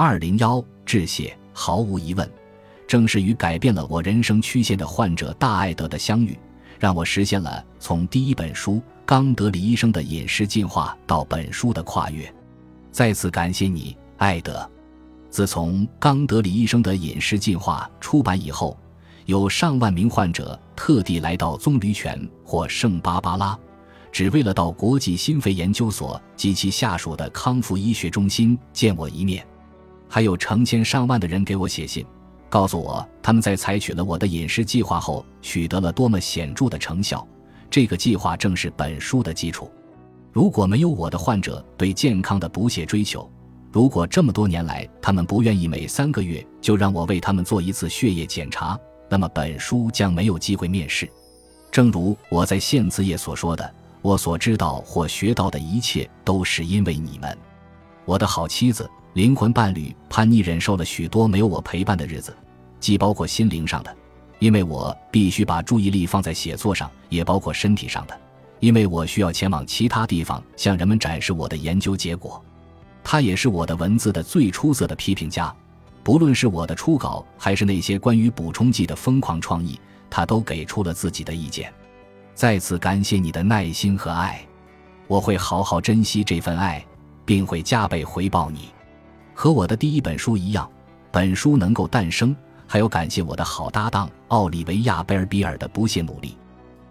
[0.00, 2.30] 二零幺致谢，毫无疑问，
[2.86, 6.38] 正是与改变了我人生曲线的患者大爱德的相遇，
[6.78, 12.32] 让我实现了从第一本书冈德里医生的饮食进化到本书的跨越。
[12.92, 14.70] 再次感谢你，爱德。
[15.30, 18.78] 自从冈德里医生的饮食进化出版以后，
[19.26, 23.58] 有上万名患者特地来到棕榈泉或圣巴巴拉。
[24.12, 29.44] 只为了到国际心肺研究所及其下属的康复医学中心见我一面，
[30.08, 32.04] 还有成千上万的人给我写信，
[32.48, 37.26] 告诉我他们在采取了我的饮食计划后取得了多么显著的成效。
[37.70, 39.70] 这个计划正是本书的基础。
[40.32, 43.30] 如果没有我的患者对健康的不懈追求，
[43.70, 51.08] 如果这么多年来他们不愿意每三个月就让我为他们做一次血液检查，那么本书将没有机会面世。
[51.70, 53.74] 正如我在献词页所说的。
[54.00, 57.36] 我所知道或学到的一切，都是因为你们。
[58.04, 62.36] 我的好妻子、灵魂伴侣潘妮忍受了许多没有我陪伴的日子，
[62.78, 63.96] 既包括心灵上的，
[64.38, 68.18] 因为我必须把注意力放在写作上；也包括身体上的，
[68.60, 72.42] 因为我需要前往其他地方向人们展示我的研究结果。
[73.02, 75.52] 他也是我的文字的最出色的批评家，
[76.04, 81.72] 不论是我的初稿，还是那些关于补充剂的疯狂创意，他都给出了自己的意见。
[82.34, 84.46] 再次感谢你的耐心和爱，
[85.06, 86.84] 我会好好珍惜这份爱，
[87.24, 88.68] 并会加倍回报你。
[89.40, 90.68] 和我的第一本书一样，
[91.12, 92.34] 本书能够诞生，
[92.66, 96.36] 还有感谢我的好搭档奥利维亚·贝尔比尔的不懈努力。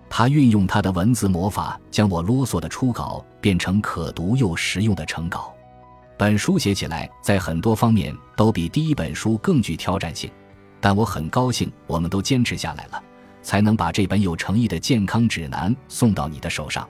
[0.10, 5.54] 他运用他的文字魔法，将我啰嗦的初稿变成可读又实用的成稿。
[6.18, 10.32] 本书写起来在很多方面都比第一本书更具挑战性，
[10.80, 13.04] 但我很高兴我们都坚持下来了。
[13.42, 16.88] 才能把这本有诚意的健康指南送到你的手上。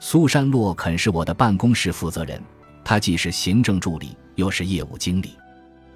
[0.00, 2.42] 苏珊·洛肯是我的办公室负责人，
[2.88, 5.36] 他既是行政助理，又是业务经理。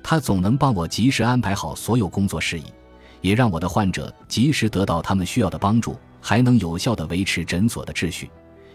[0.03, 2.65] 他总能帮我及时安排好所有工作事宜，
[3.21, 8.29] 也让我的患者及时得到他们需要的帮助，还能有效地维持诊所的秩序。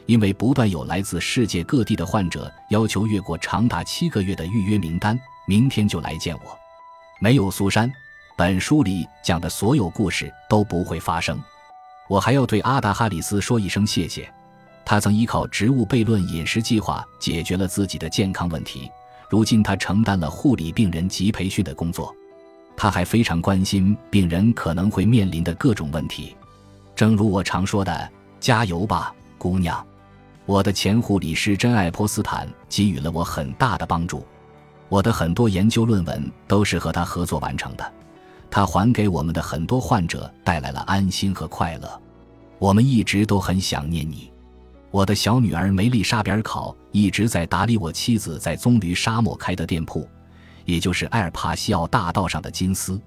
[0.06, 6.58] 因为不断有来自世界各地的患者要求越过长达七个月的预约名单，明天就来见我。
[7.20, 7.92] 没有苏珊。
[8.38, 11.38] 本书里讲的所有故事都不会发生。
[12.08, 14.34] 我还要对阿达哈里斯说一声谢谢，
[14.86, 18.90] 他曾依靠植物悖论饮食计划解决了自己的健康问题。
[19.30, 22.16] 如今他承担了护理病人及培训的工作，
[22.78, 26.36] 他还非常关心病人可能会面临的各种问题。
[26.96, 28.10] 正如我常说的
[28.40, 29.84] ：“加油吧，姑娘！”
[30.46, 34.24] 我的前护理师珍爱波斯坦给予了我很大的帮助，
[34.90, 37.94] 我的很多研究论文都是和他合作完成的。
[38.52, 42.02] 他还给我们的很多患者带来了安心和快乐，
[42.60, 44.32] 我们一直都很想念你。
[44.96, 50.08] 我的小女儿梅丽莎·比尔考一直在打理我妻子在棕榈沙漠开的店铺，
[50.64, 52.98] 也就是埃尔帕西奥大道上的金丝。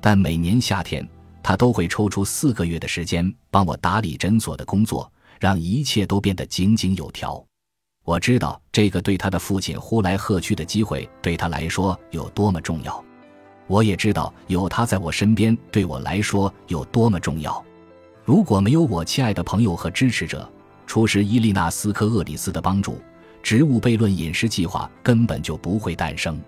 [0.00, 1.04] 但每年夏天，
[1.42, 7.44] 她都会抽出四个月的时间帮我打理诊所的工作，让一切都变得井井有条。
[8.04, 13.04] 我知道这个对他的父亲呼来喝去的机会对他来说有多么重要。
[13.66, 17.60] 我也知道有他在我身边对我来说有多么重要。
[18.24, 20.48] 如果没有我亲爱的朋友和支持者，
[20.94, 23.00] 厨师伊丽娜斯科厄里斯的帮助，
[23.42, 26.40] 植物悖论饮食计划根本就不会诞生。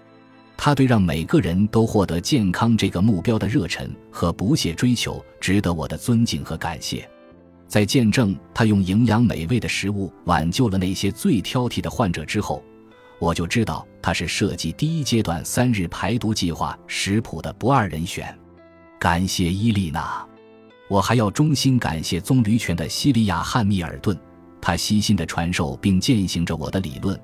[0.57, 7.11] 他对让每个人都获得健康这个目标的热忱和不懈追求，值得我的尊敬和感谢。
[7.67, 12.63] 在见证他用营养美味的食物挽救了那些最挑剔的患者之后。
[13.19, 18.33] 我就知道他是设计第一阶段三日排毒计划食谱的不二人选。
[19.01, 20.25] 感谢伊丽娜，
[20.89, 24.17] 我还要衷心感谢棕榈泉的西里亚·汉密尔顿，
[24.67, 27.17] 他悉心的传授并践行着我的理论。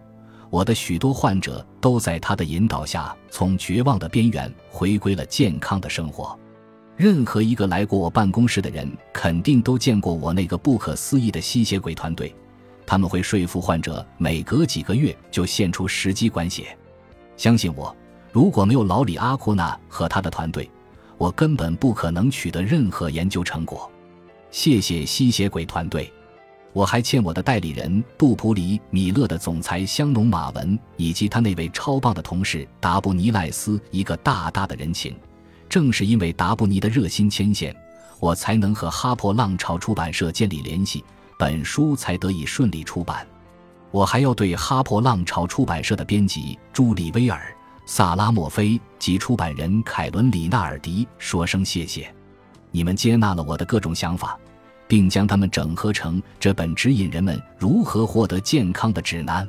[0.49, 6.39] 我的许多患者都在他的引导下，从绝望的边缘回归了健康的生活。
[6.97, 12.33] 任何一个来过我办公室的人，肯定都见过我那个不可思议的吸血鬼团队。
[12.87, 16.79] 他们会说服患者每隔几个月就献出十基管血。
[17.37, 17.93] 相信我，
[18.31, 20.71] 如果没有老李阿库纳和他的团队，
[21.19, 23.91] 我根本不可能取得任何研究成果。
[24.53, 26.09] 谢谢吸血鬼团队。
[26.73, 35.15] 我还欠我的代理人杜普里米勒的总裁香农马文以及他那位超棒的同事达布尼赖斯一个大大的人情。
[35.69, 37.75] 正是因为达布尼的热心牵线，
[38.21, 41.05] 我才能和哈珀浪潮出版社建立联系。
[41.39, 43.27] 本书才得以顺利出版。
[43.91, 47.53] 我还要对哈珀浪潮出版社的编辑朱莉·威尔、
[47.85, 52.15] 萨拉·莫菲及出版人凯伦·里纳尔迪说声谢谢。
[52.71, 54.39] 你们接纳了我的各种想法，
[54.93, 59.49] 并将它们整合成这本指引人们如何获得健康的指南。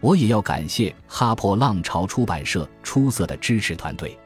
[0.00, 4.18] 我也要感谢哈珀浪潮出版社出色的支持团队，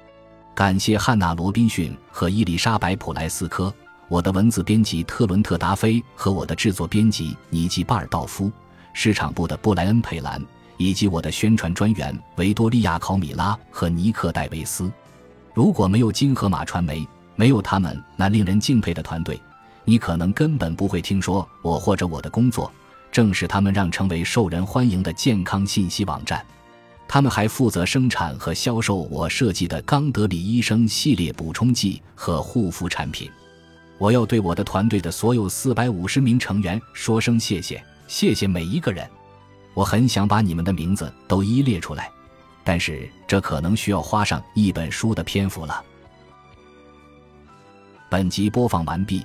[0.54, 3.74] 感谢汉娜·罗宾逊和伊丽莎白·普莱斯科，
[4.06, 8.48] 我的文字编辑特伦特·达菲和我的制作编辑尼基·巴尔道夫，
[8.92, 10.40] 市场部的布莱恩·佩兰，
[10.76, 14.88] 以及我的宣传专员维多利亚·考米拉和尼克·戴维斯。
[15.52, 17.04] 如果没有金河马传媒，
[17.34, 19.36] 没有他们那令人敬佩的团队，
[19.84, 22.70] 你可能根本不会听说我或者我的工作。
[23.12, 26.44] 正是他们让成为受人欢迎的健康信息网站。
[27.06, 33.30] 他们还负责生产和销售我设计的冈德里医生系列补充剂和护肤产品。
[33.98, 39.08] 我要对我的团队的所有四百五十名成员说声谢谢，谢谢每一个人。
[39.74, 42.10] 我很想把你们的名字都一列出来，
[42.64, 45.84] 但是这可能需要花上一本书的篇幅了。
[48.10, 49.24] 本集播放完毕，